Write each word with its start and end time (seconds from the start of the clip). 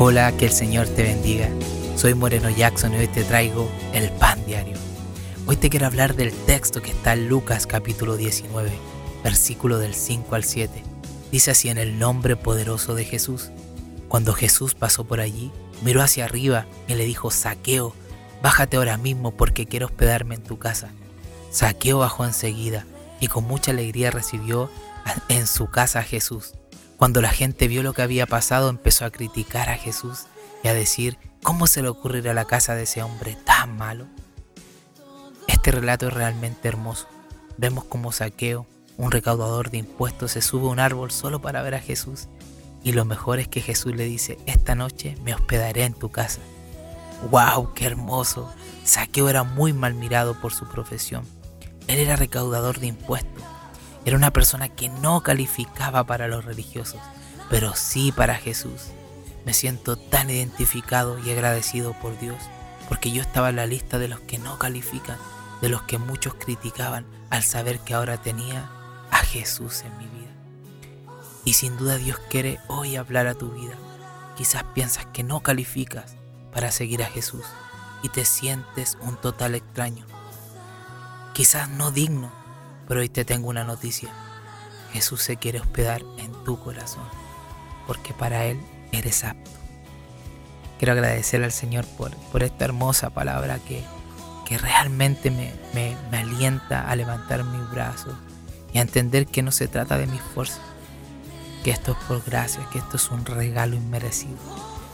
Hola, 0.00 0.30
que 0.36 0.46
el 0.46 0.52
Señor 0.52 0.86
te 0.86 1.02
bendiga. 1.02 1.48
Soy 1.96 2.14
Moreno 2.14 2.48
Jackson 2.50 2.94
y 2.94 2.98
hoy 2.98 3.08
te 3.08 3.24
traigo 3.24 3.68
el 3.92 4.10
pan 4.12 4.38
diario. 4.46 4.76
Hoy 5.44 5.56
te 5.56 5.70
quiero 5.70 5.86
hablar 5.86 6.14
del 6.14 6.32
texto 6.32 6.80
que 6.80 6.92
está 6.92 7.14
en 7.14 7.28
Lucas 7.28 7.66
capítulo 7.66 8.16
19, 8.16 8.70
versículo 9.24 9.80
del 9.80 9.94
5 9.94 10.36
al 10.36 10.44
7. 10.44 10.84
Dice 11.32 11.50
así 11.50 11.68
en 11.68 11.78
el 11.78 11.98
nombre 11.98 12.36
poderoso 12.36 12.94
de 12.94 13.04
Jesús. 13.04 13.50
Cuando 14.06 14.34
Jesús 14.34 14.76
pasó 14.76 15.02
por 15.02 15.18
allí, 15.18 15.50
miró 15.82 16.00
hacia 16.00 16.26
arriba 16.26 16.66
y 16.86 16.94
le 16.94 17.04
dijo, 17.04 17.32
Saqueo, 17.32 17.92
bájate 18.40 18.76
ahora 18.76 18.98
mismo 18.98 19.32
porque 19.32 19.66
quiero 19.66 19.86
hospedarme 19.86 20.36
en 20.36 20.44
tu 20.44 20.60
casa. 20.60 20.90
Saqueo 21.50 21.98
bajó 21.98 22.24
enseguida 22.24 22.86
y 23.18 23.26
con 23.26 23.42
mucha 23.42 23.72
alegría 23.72 24.12
recibió 24.12 24.70
en 25.28 25.48
su 25.48 25.66
casa 25.66 25.98
a 25.98 26.04
Jesús. 26.04 26.54
Cuando 26.98 27.22
la 27.22 27.30
gente 27.30 27.68
vio 27.68 27.84
lo 27.84 27.92
que 27.92 28.02
había 28.02 28.26
pasado, 28.26 28.68
empezó 28.68 29.04
a 29.04 29.10
criticar 29.10 29.68
a 29.68 29.76
Jesús 29.76 30.26
y 30.64 30.68
a 30.68 30.74
decir, 30.74 31.16
¿cómo 31.44 31.68
se 31.68 31.80
le 31.80 31.88
ocurrirá 31.88 32.32
a 32.32 32.34
la 32.34 32.46
casa 32.46 32.74
de 32.74 32.82
ese 32.82 33.04
hombre 33.04 33.38
tan 33.46 33.76
malo? 33.76 34.06
Este 35.46 35.70
relato 35.70 36.08
es 36.08 36.12
realmente 36.12 36.66
hermoso. 36.66 37.06
Vemos 37.56 37.84
como 37.84 38.10
Saqueo, 38.10 38.66
un 38.96 39.12
recaudador 39.12 39.70
de 39.70 39.78
impuestos, 39.78 40.32
se 40.32 40.42
sube 40.42 40.66
a 40.66 40.70
un 40.70 40.80
árbol 40.80 41.12
solo 41.12 41.40
para 41.40 41.62
ver 41.62 41.76
a 41.76 41.80
Jesús. 41.80 42.26
Y 42.82 42.90
lo 42.90 43.04
mejor 43.04 43.38
es 43.38 43.46
que 43.46 43.60
Jesús 43.60 43.94
le 43.94 44.04
dice, 44.04 44.36
esta 44.46 44.74
noche 44.74 45.16
me 45.22 45.34
hospedaré 45.34 45.84
en 45.84 45.94
tu 45.94 46.10
casa. 46.10 46.40
¡Wow! 47.30 47.74
¡Qué 47.74 47.86
hermoso! 47.86 48.52
Saqueo 48.82 49.28
era 49.28 49.44
muy 49.44 49.72
mal 49.72 49.94
mirado 49.94 50.34
por 50.40 50.52
su 50.52 50.66
profesión. 50.66 51.24
Él 51.86 52.00
era 52.00 52.16
recaudador 52.16 52.80
de 52.80 52.88
impuestos 52.88 53.37
era 54.08 54.16
una 54.16 54.32
persona 54.32 54.70
que 54.70 54.88
no 54.88 55.22
calificaba 55.22 56.04
para 56.04 56.28
los 56.28 56.46
religiosos, 56.46 56.98
pero 57.50 57.74
sí 57.76 58.10
para 58.10 58.36
Jesús. 58.36 58.86
Me 59.44 59.52
siento 59.52 59.96
tan 59.96 60.30
identificado 60.30 61.18
y 61.18 61.30
agradecido 61.30 61.92
por 61.92 62.18
Dios, 62.18 62.38
porque 62.88 63.10
yo 63.10 63.20
estaba 63.20 63.50
en 63.50 63.56
la 63.56 63.66
lista 63.66 63.98
de 63.98 64.08
los 64.08 64.20
que 64.20 64.38
no 64.38 64.58
califican, 64.58 65.18
de 65.60 65.68
los 65.68 65.82
que 65.82 65.98
muchos 65.98 66.32
criticaban 66.36 67.04
al 67.28 67.42
saber 67.42 67.80
que 67.80 67.92
ahora 67.92 68.16
tenía 68.16 68.70
a 69.10 69.18
Jesús 69.18 69.82
en 69.82 69.98
mi 69.98 70.06
vida. 70.06 70.32
Y 71.44 71.52
sin 71.52 71.76
duda 71.76 71.98
Dios 71.98 72.18
quiere 72.30 72.60
hoy 72.66 72.96
hablar 72.96 73.26
a 73.26 73.34
tu 73.34 73.50
vida. 73.50 73.74
Quizás 74.38 74.64
piensas 74.72 75.04
que 75.12 75.22
no 75.22 75.40
calificas 75.40 76.16
para 76.54 76.72
seguir 76.72 77.02
a 77.02 77.10
Jesús 77.10 77.44
y 78.02 78.08
te 78.08 78.24
sientes 78.24 78.96
un 79.02 79.16
total 79.16 79.54
extraño. 79.54 80.06
Quizás 81.34 81.68
no 81.68 81.90
digno 81.90 82.37
pero 82.88 83.00
hoy 83.00 83.10
te 83.10 83.26
tengo 83.26 83.50
una 83.50 83.64
noticia. 83.64 84.08
Jesús 84.92 85.22
se 85.22 85.36
quiere 85.36 85.60
hospedar 85.60 86.02
en 86.16 86.32
tu 86.44 86.58
corazón, 86.58 87.04
porque 87.86 88.14
para 88.14 88.46
Él 88.46 88.58
eres 88.90 89.22
apto. 89.24 89.50
Quiero 90.78 90.92
agradecer 90.94 91.44
al 91.44 91.52
Señor 91.52 91.84
por, 91.84 92.16
por 92.32 92.42
esta 92.42 92.64
hermosa 92.64 93.10
palabra 93.10 93.58
que, 93.58 93.84
que 94.46 94.56
realmente 94.56 95.30
me, 95.30 95.52
me, 95.74 95.94
me 96.10 96.18
alienta 96.18 96.88
a 96.88 96.96
levantar 96.96 97.44
mis 97.44 97.70
brazos 97.70 98.14
y 98.72 98.78
a 98.78 98.82
entender 98.82 99.26
que 99.26 99.42
no 99.42 99.52
se 99.52 99.68
trata 99.68 99.98
de 99.98 100.06
mi 100.06 100.16
esfuerzo, 100.16 100.60
que 101.64 101.70
esto 101.70 101.92
es 101.92 101.98
por 102.06 102.24
gracia, 102.24 102.66
que 102.72 102.78
esto 102.78 102.96
es 102.96 103.10
un 103.10 103.26
regalo 103.26 103.76
inmerecido. 103.76 104.36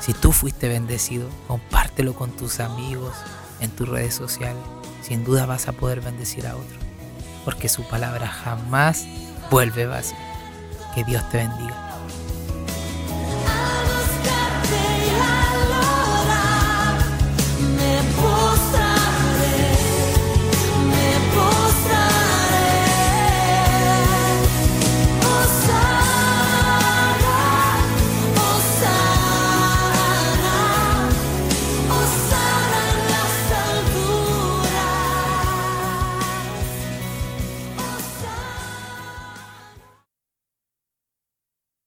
Si 0.00 0.12
tú 0.12 0.32
fuiste 0.32 0.68
bendecido, 0.68 1.28
compártelo 1.46 2.14
con 2.14 2.32
tus 2.32 2.58
amigos 2.58 3.14
en 3.60 3.70
tus 3.70 3.88
redes 3.88 4.14
sociales. 4.14 4.62
Sin 5.02 5.24
duda 5.24 5.46
vas 5.46 5.68
a 5.68 5.72
poder 5.72 6.00
bendecir 6.00 6.46
a 6.46 6.56
otros 6.56 6.85
porque 7.46 7.68
su 7.68 7.84
palabra 7.84 8.26
jamás 8.26 9.06
vuelve 9.52 9.86
vacía. 9.86 10.18
Que 10.96 11.04
Dios 11.04 11.26
te 11.30 11.38
bendiga. 11.38 11.85